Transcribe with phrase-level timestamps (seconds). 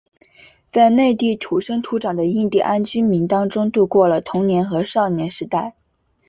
[0.71, 5.75] 在内地土生土长的印第安居民当中度过了童年和少年时代。